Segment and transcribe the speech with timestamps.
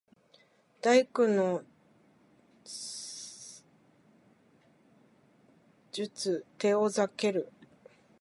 [0.81, 1.61] 第九の
[5.91, 7.51] 術テオザケル